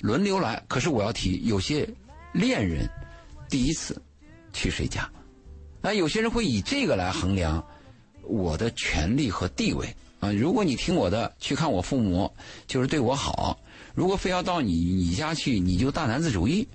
[0.01, 1.89] 轮流来，可是我要提有些
[2.33, 2.89] 恋人
[3.49, 4.01] 第一次
[4.53, 5.11] 去谁家？
[5.81, 7.65] 那有些人会以这个来衡量
[8.23, 10.33] 我的权利和地位啊。
[10.33, 12.33] 如果你听我的去看我父母，
[12.67, 13.59] 就是对我好。
[13.95, 16.67] 如果非要到你你家去，你就大男子主义，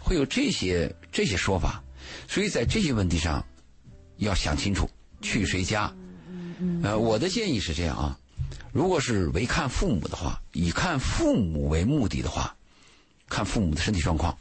[0.00, 1.82] 会有这些这些说法，
[2.28, 3.44] 所以在这些问题上
[4.20, 4.88] 要想清楚
[5.20, 5.92] 去谁家。
[6.82, 8.18] 呃，我的建议是这样啊，
[8.72, 12.54] 如果是为看父母的话，以看父母为目的的话，
[13.28, 14.36] 看父母的身体状况。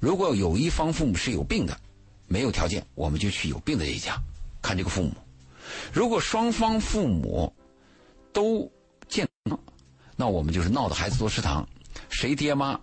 [0.00, 1.78] 如果有一方父母是有病的，
[2.26, 4.16] 没有条件，我们就去有病的这一家
[4.62, 5.12] 看这个父母。
[5.92, 7.52] 如果双方父母
[8.32, 8.70] 都
[9.08, 9.58] 健康。
[10.18, 11.68] 那我们就是闹的孩子多食堂，
[12.08, 12.80] 谁爹妈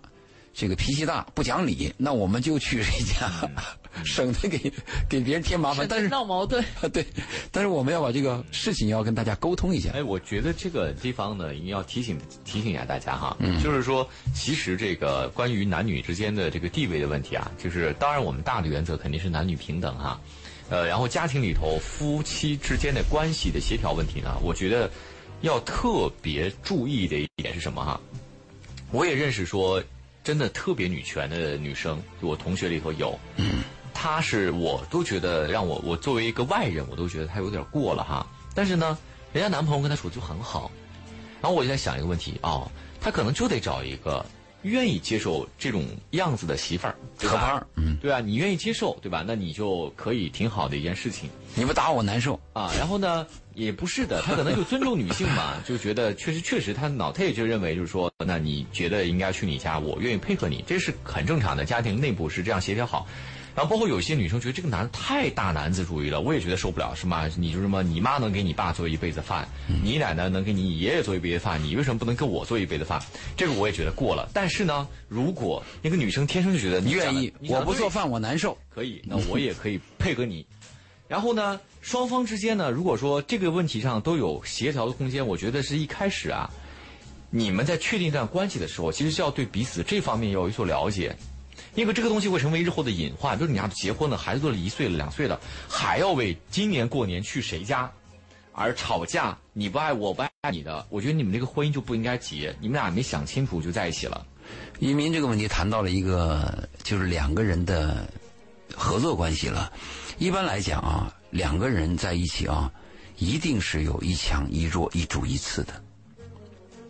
[0.54, 3.28] 这个脾气大不讲理，那我们就去谁家，
[4.04, 4.72] 省得给
[5.08, 5.86] 给别人添麻烦。
[5.88, 7.04] 但是闹矛盾啊， 对。
[7.50, 9.90] 但是我们要把这个事情要跟大家沟通一下。
[9.92, 20.20] 哎，我觉得这个地方呢，要提醒提醒一下大家哈，就是说，其实这个关于男女之间的这个地位的问题啊，就是当然我们大的原则肯定是男女平等哈，
[20.70, 24.90] 呃，然后家庭里头夫妻之间的关系的协调问题呢，我觉得。
[25.40, 28.00] 要特别注意的一点是什么哈？
[28.92, 29.82] 我也认识说，
[30.24, 33.16] 真的特别女权的女生，就我同学里头有，
[33.92, 38.26] 她是我都觉得让我我作为一个外人，我都觉得她有点过了哈。
[38.54, 38.98] 但是呢，
[39.32, 40.70] 人家男朋友跟她处就很好，
[41.40, 42.68] 然后我就在想一个问题哦，
[43.00, 44.24] 她可能就得找一个。
[44.62, 49.22] 愿意接受这种样子的媳妇儿，合拍儿，嗯，对啊，你愿意接受，对吧？
[49.26, 51.28] 那你就可以挺好的一件事情。
[51.54, 52.72] 你不打我难受啊？
[52.78, 63.06] 然后呢，也不是的， 他可能就尊重女性嘛， 就觉得确实确实，他脑他也就认为就是说，那你觉得应该去你家，我愿意配合你，这是很正常的，家庭内部是这样协调好。
[63.56, 67.30] 然后包括有些女生觉得这个男的太大男子主义了，我也觉得受不了，是吗？
[67.36, 69.48] 你就什么，你妈能给你爸做一辈子饭，
[69.84, 73.00] 你奶奶能给你爷爷做一辈子饭，你为什么不能跟我做一辈子饭？
[73.36, 74.28] 这个我也觉得过了。
[74.34, 80.44] 但是呢，如果那个女生天生就觉得你愿意，我不做饭我难受，可以，那我也可以配合你。
[81.06, 86.50] 然后呢，双方之间呢，如果说这个问题上都有协调的空间，我觉得是一开始啊，
[87.30, 91.14] 你们在确定这段关系的时候，其实是要对彼此这方面要有所了解。
[91.74, 93.38] 因为这个东西会成为日后的隐患。
[93.38, 95.38] 就是你俩结婚了，孩子都一岁了、两岁了，
[95.68, 97.90] 还要为今年过年去谁家
[98.52, 102.54] 而吵架，你不爱我不爱你的，我觉得你们这个婚姻就不应该结。
[102.60, 104.24] 你们俩没想清楚就在一起了。
[104.78, 108.08] 移民这个问题谈到了一个就是两个人的
[108.74, 109.72] 合作关系了。
[110.18, 112.70] 一般来讲啊，两个人在一起啊，
[113.18, 115.72] 一定是有一强一弱、一主一次的。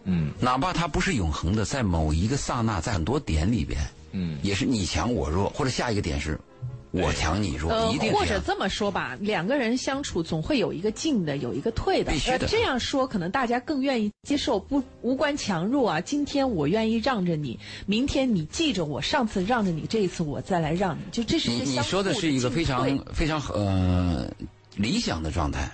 [0.04, 3.80] 嗯哪怕它不是永恒的，在某一个刹那，在很多点里边，
[4.12, 6.38] 嗯，也是你强我弱，或者下一个点是
[7.02, 8.12] 我强你弱，呃一定。
[8.12, 12.12] 或者这么说吧，两个人相处总会有一个进的，有一个退的。
[12.12, 16.00] 必须的呃这样说可能大家更愿意接受，不无关强弱啊。
[16.00, 24.30] 今天我愿意让着你，明天你记着我上次让着你，这一次我再来让你，就这是一你你说的是一个非常非常呃
[24.76, 25.68] 理想的状态。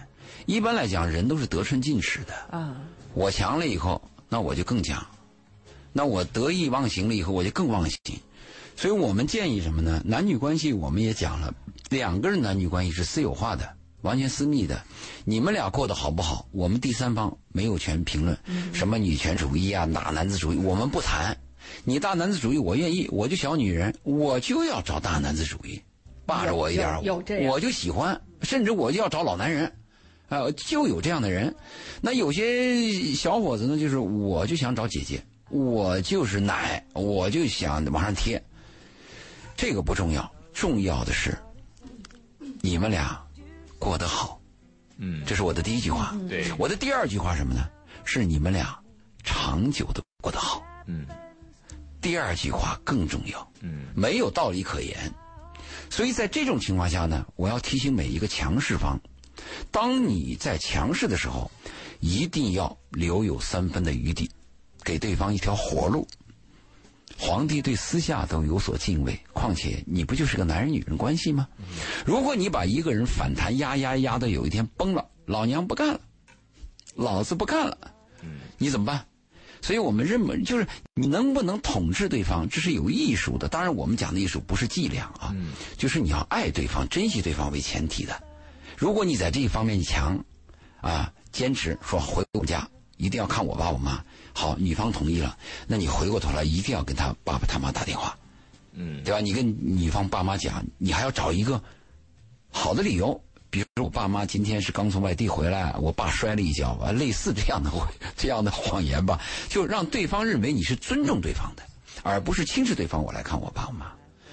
[0.47, 2.33] 一般来讲，人都是得寸进尺的。
[2.51, 2.77] 啊，
[3.13, 4.99] 我强了以后，那我就更强；
[5.93, 7.99] 那我得意忘形了以后，我就更忘形。
[8.81, 10.01] 所以我们建议什么呢？
[10.07, 11.55] 男女关系我们也讲了，
[11.91, 13.69] 两个人男女关系是私有化的，
[14.01, 14.83] 完全私密的。
[15.27, 18.35] 你们俩过得好不好，我们第三方没有权评论。
[18.73, 21.37] 什么女权主义啊、大男子主义，我们不谈。
[21.85, 25.79] 你大男子主义，我愿意，我就小女人，我就要找大男子主义，
[26.25, 27.05] 霸着我一点
[27.47, 29.71] 我就喜欢，甚至我就要找老男人。
[30.31, 31.55] 啊、就有这样的人。
[32.01, 38.43] 那有些小伙子呢，就是我就想找姐姐，我就是奶，我就想往上贴。
[39.61, 41.37] 这个不重要，重要的是
[42.63, 43.23] 你们俩
[43.79, 44.41] 过得好。
[44.97, 46.17] 嗯，这是我的第一句话。
[46.31, 47.69] 对，我的第二句话什么呢？
[48.03, 48.75] 是你们俩
[49.23, 50.63] 长久的过得好。
[50.87, 51.07] 嗯
[52.01, 54.97] 第二句话更重要，嗯没有道理可言。
[55.91, 58.99] 所以在这种情况下呢，我要提醒每一个强势方，
[59.71, 61.51] 当你在强势的时候，
[62.01, 64.31] 一定要留有三分的余地，
[64.83, 66.09] 给对方一条活路。
[67.21, 71.47] 皇帝对私下都有所敬畏，况且你不就是个男人女人关系吗？
[72.07, 76.01] 如果你把一个人反弹压压压的有一天崩了，老娘不干了，
[76.95, 77.77] 老子不干了，
[78.57, 79.05] 你怎么办？
[79.61, 83.47] 所以我们认为，就是你能不能统治对方，这是有艺术的。
[83.47, 85.37] 当然，我们讲的艺术不是伎俩啊，
[85.77, 88.19] 就是你要爱对方、珍惜对方为前提的。
[88.79, 90.19] 如果你在这一方面强，
[90.81, 92.67] 啊，坚持说回我家
[93.01, 95.37] 一定要看我爸我妈，好，女方同意了，
[95.67, 98.15] 那你回过头来一定要跟他爸爸他妈打电话，
[98.75, 99.21] 嗯对吧？
[99.21, 101.61] 你跟女方爸妈讲，你还要找一个
[102.51, 107.71] 好的理由，比如说我爸妈今天是刚从外地回来，我爸摔了一跤啊，类似这样的
[108.17, 111.63] 这样的谎言吧，就让对方认为你是尊重对方的，
[112.03, 113.03] 而不是轻视对方。
[113.03, 113.91] 我来看我爸我妈，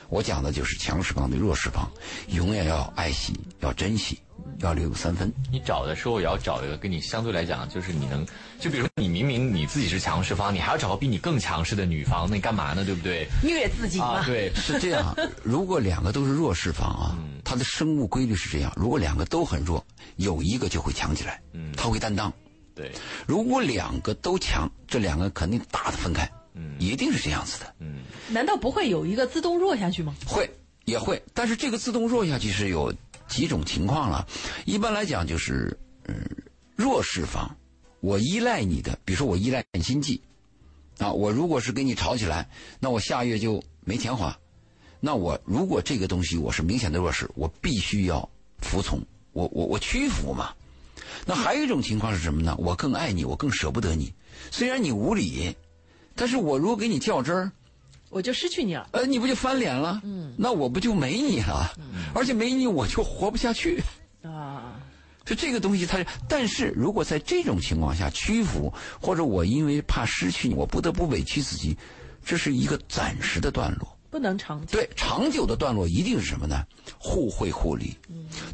[0.10, 1.90] 我讲的就是强势方对弱势方，
[2.28, 4.20] 永远要爱惜，要珍惜，
[4.62, 5.32] 要留有三分。
[5.52, 8.26] 你找的时候也要找一个跟你相对来讲，就是你能，
[8.60, 12.84] 就比如说你明明你自己是强势方，你还要找个比你更强势的女方，那你干嘛呢？
[12.84, 13.28] 对不对？
[13.44, 14.06] 虐自己嘛。
[14.06, 19.84] 啊，对，是这样， 如果两个都是弱势方啊，它的生物规律是这样：如果两个都很弱，
[20.16, 22.32] 有一个就会强起来，嗯他会担当；
[22.76, 22.92] 对，
[23.26, 27.74] 如果两个都强，这两个肯定打得分开，嗯一定是这样子的。
[27.80, 30.16] 嗯难道不会有一个自动弱下去吗？
[30.26, 30.50] 会
[30.86, 32.94] 也会，但是这个自动弱下去是有
[33.28, 34.28] 几种情况了。
[34.66, 36.16] 一般来讲就是，嗯，
[36.76, 37.50] 弱势方，
[38.00, 40.22] 我依赖你的，比如说我依赖你经济，
[40.98, 44.38] 啊，我如果是跟你吵起来，那我下月就没钱花，
[45.00, 48.28] 那我如果这个东西我是明显的弱势，我必须要
[48.60, 49.02] 服从，
[49.34, 50.54] 我我我屈服嘛。
[51.26, 52.56] 那还有一种情况是什么呢？
[52.58, 54.14] 我更爱你，我更舍不得你，
[54.52, 55.56] 虽然你无理，
[56.16, 57.52] 但是我如果给你较真儿。
[58.10, 58.88] 我就失去你了。
[58.92, 60.02] 呃，你不就翻脸了？
[60.04, 61.74] 嗯，那我不就没你了？
[61.78, 61.84] 嗯
[62.16, 63.82] 而且没你我就活不下去。
[64.24, 64.80] 啊，
[65.26, 71.78] 就这个东西它是，但是如果在这种情况下屈服，或者我因为怕失去你，我不得不委屈自己，
[72.26, 73.98] 这是一个暂时的段落。
[74.10, 74.78] 不能长久。
[74.78, 76.66] 对，长久的段落一定是什么呢？
[76.98, 77.96] 互惠互利，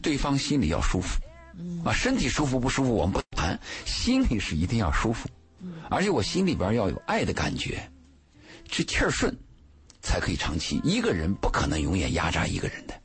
[0.02, 1.20] 对方心里要舒服，
[1.88, 5.30] 啊，身体舒服不舒服我们不谈，心里是一定要舒服，
[5.89, 7.88] 而且我心里边要有爱的感觉，
[8.76, 9.32] 这气儿顺，
[10.02, 10.82] 才可以长期。
[10.84, 13.00] 一个人不可能永远压榨一个人的，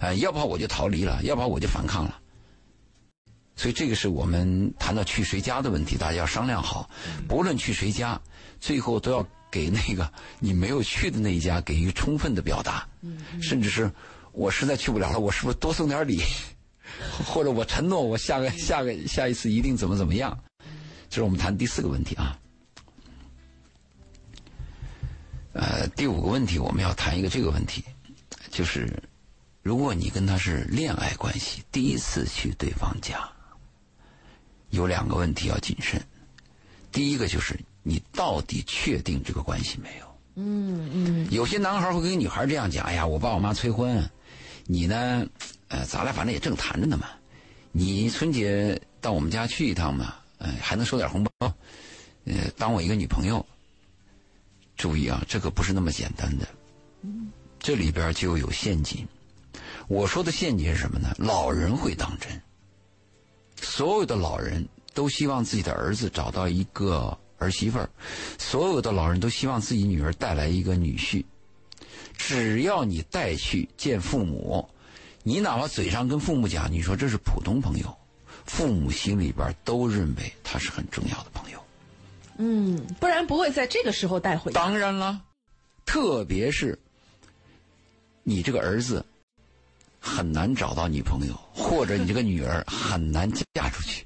[0.00, 2.20] 啊、要不然我就逃离了，要不然我就反抗了。
[3.54, 6.90] 所以这个是我们谈到去谁家的问题，大家要商量好，
[7.28, 8.20] 不论去谁家，
[8.58, 12.84] 最后都要给那个你没有去的那一家给予充分的表达，
[13.40, 13.88] 甚至是
[14.32, 16.20] 我实在去不了了，我是不是多送点礼，
[17.24, 20.36] 或者我承诺我下个下个下一次一定怎么怎么样？
[21.08, 22.36] 这是我们谈第四个问题啊。
[25.54, 27.84] 呃，第五个问题我们要谈一个这个问题，
[28.50, 28.92] 就是
[29.62, 33.16] 如果你跟他是恋爱关系，第一次去对方家，
[34.70, 36.04] 有两个问题要谨慎。
[36.90, 40.18] 第一个就是你到底确定这个关系没有？
[40.34, 41.28] 嗯嗯。
[41.30, 44.04] 有些男孩会跟女孩这样讲：“哎呀，我爸我妈催婚，
[44.66, 45.24] 你呢？
[45.68, 47.08] 呃，咱俩反正也正谈着呢嘛。
[47.70, 51.30] 你春节到我们家去一趟嘛，呃，还能收点红包，
[52.24, 53.46] 呃，当我一个女朋友。
[54.76, 56.48] 注意啊，这个不是那么简单的，
[57.58, 59.06] 这里边就有陷阱。
[59.88, 61.14] 我说的陷阱是什么呢？
[61.18, 62.40] 老人会当真。
[63.60, 67.88] 所有的老人都希望自己的儿子找到一个儿媳妇儿，
[68.38, 71.24] 所有的老人都希望自己女儿带来一个女婿。
[72.16, 74.68] 只要你带去见父母，
[75.22, 77.96] 你哪怕嘴上跟父母讲，你说这是普通朋友，
[78.46, 81.63] 父母心里边都认为他是很重要的朋友。
[82.36, 84.52] 嗯，不然不会在这个时候带回。
[84.52, 85.20] 当然了，
[85.86, 86.78] 特别是
[88.22, 89.04] 你这个儿子
[90.00, 94.04] 很难找到女朋友，或者你这个女儿很难嫁出去，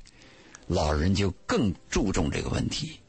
[0.67, 3.01] 老人就更注重这个问题。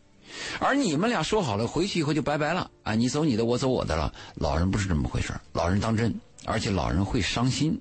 [0.60, 4.14] 而你们俩说好了回去以后就拜拜了啊，你走你的，我走我的了。
[4.36, 6.14] 老人不是这么回事老人当真，
[6.46, 7.78] 而且老人会伤心。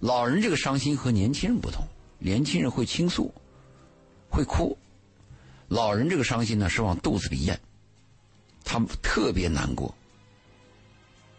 [0.00, 1.84] 老人这个伤心和年轻人不同，
[2.18, 3.34] 年轻人会倾诉，
[4.30, 4.78] 会哭。
[5.70, 7.56] 老人这个伤心呢，是往肚子里咽，
[8.64, 9.94] 他特别难过，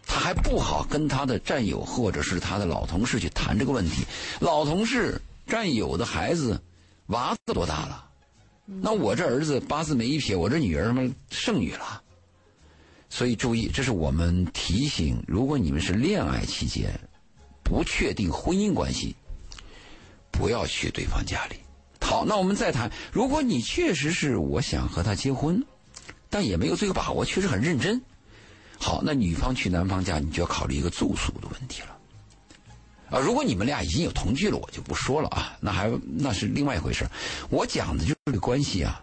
[0.06, 4.06] 他还不好跟他的战友或者是他的老同事去谈这个问题。
[4.40, 6.58] 老同事、战友的孩子
[7.08, 8.08] 娃子多大了？
[8.64, 12.02] 那我这儿子八字没一撇，我这女儿们剩女了。
[13.10, 16.98] 所以注意，这是我们提醒：如果你们是恋爱期间
[17.62, 19.14] 不确定婚姻关系，
[20.30, 21.56] 不要去对方家里。
[22.02, 22.90] 好，那我们再谈。
[23.12, 25.64] 如果你确实是我想和他结婚，
[26.28, 28.02] 但也没有这个把握，确实很认真。
[28.78, 31.96] 好，那女方去男方家，你就要考虑一个住宿的问题了。
[33.10, 37.06] 啊，如果你们俩已经有同居了，我就不说了啊，那还那是另外一回事。
[37.48, 39.02] 我讲的就是这关系啊，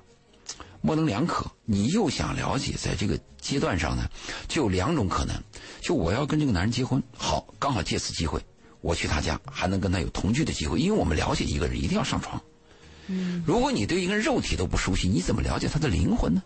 [0.81, 1.49] 模棱两可。
[1.65, 4.03] 你又想了解，在这个阶段上呢，
[4.47, 5.35] 就有两种可能：
[5.81, 8.43] 就我要跟这个男人结婚，好，刚好借此机会，
[8.81, 12.41] 我去他家，还能跟他有同居的机会，因为我们了解一个人，一定要上床。
[13.45, 16.41] 如果你对一个人肉体都不熟悉，你怎么了解他的灵魂呢？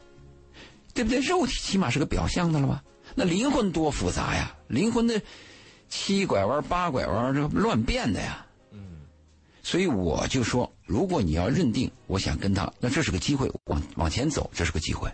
[0.94, 1.20] 对不对？
[1.20, 2.84] 肉体起码是个表象的了吧？
[3.16, 4.56] 那灵魂多复杂呀！
[4.68, 5.22] 灵魂的
[5.90, 8.46] 七拐弯八拐弯，这乱变的呀。
[8.72, 8.80] 嗯。
[9.64, 15.12] 所以我就说，如果你要认定我想跟他，那这是个机会，往往前走，这是个机会。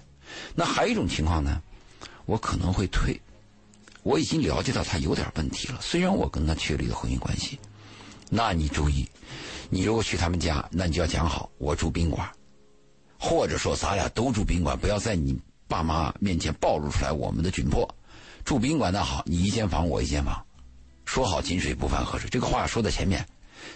[0.53, 1.61] 那还有一种情况呢，
[2.25, 3.19] 我可能会退。
[4.03, 7.59] 我已经了解到他有点问题了，虽然我跟他确立了婚姻关系，
[8.29, 9.07] 那你注意。
[9.69, 12.27] 你如果去他们家，那你就要讲好，我住宾馆，
[13.19, 17.87] 或者说咱俩都住宾馆，不要在你爸妈面前暴露出来我们的窘迫。
[18.43, 20.43] 住宾馆那好，你一间房，我一间房，
[21.05, 22.27] 说好井水不犯河水。
[22.29, 23.23] 这个话说在前面，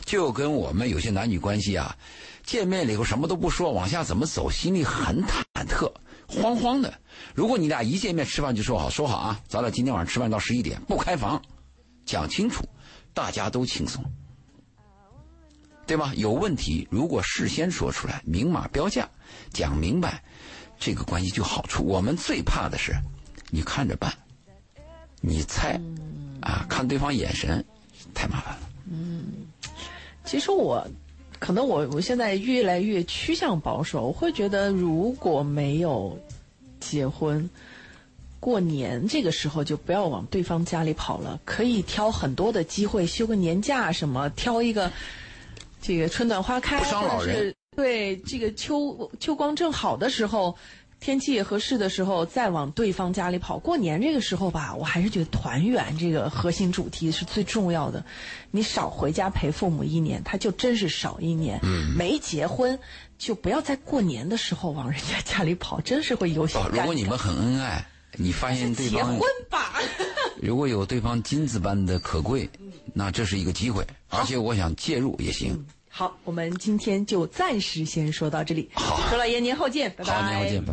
[0.04, 1.96] 就跟我们有些男女关系啊，
[2.44, 5.92] 见面了以后什么都不说，往下怎么走，心里很忐忑、
[6.28, 6.92] 慌慌的。
[7.36, 11.40] 如果你俩一见面吃饭就说好，说好啊，咱俩今天晚上吃饭到十一点不开房，
[12.04, 12.66] 讲清楚，
[13.14, 14.04] 大家都轻松。
[15.86, 16.14] 对吧？
[16.16, 19.10] 有问题，如果事先说出来，明码标价，
[19.52, 20.24] 讲明白，
[20.80, 21.84] 这个关系就好处。
[21.84, 22.94] 我们最怕的是，
[23.50, 24.14] 你看着办，
[25.20, 25.78] 你猜，
[26.42, 27.64] 啊，看对方眼神，
[28.14, 28.70] 太麻烦了。
[28.90, 29.26] 嗯，
[30.24, 30.88] 其实我，
[31.38, 36.18] 可能我我现在越来越趋向保守，我会觉得如果没有
[36.80, 37.50] 结婚，
[38.40, 44.90] 过年这个时候就不要往对方家里跑了，可以挑很多的机会，休个年假什么，挑一个。
[45.84, 47.54] 这个春暖花开，不伤老人。
[47.76, 50.56] 对，这个秋秋光正好的时候，
[51.02, 53.60] 天气也合适的时候，再往对方家里跑。
[53.60, 58.06] 过年这个时候吧，我还是觉得团圆这个核心主题是最重要的。
[58.52, 61.60] 你少回家陪父母一年，他就真是少一年。
[61.64, 61.94] 嗯。
[61.98, 62.80] 没结婚，
[63.18, 66.58] 就不要在过年的时候往人家家里跑，真是会有些。
[66.72, 67.86] 如果你们很恩爱，
[68.18, 69.74] 你发现对方结婚吧。
[70.42, 72.50] 如果有对方金子般的可贵。
[72.96, 75.66] 那这是一个机会，而且我想介入也行。
[75.90, 78.70] 好，我们今天就暂时先说到这里。
[78.76, 80.14] 好，周老爷，年后见，拜拜。
[80.14, 80.72] 好，年后见，拜拜。